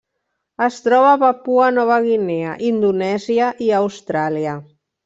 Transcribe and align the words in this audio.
Es 0.67 0.79
troba 0.85 1.11
a 1.17 1.19
Papua 1.25 1.67
Nova 1.77 1.99
Guinea, 2.09 2.57
Indonèsia 2.73 3.55
i 3.69 3.73
Austràlia. 3.83 4.61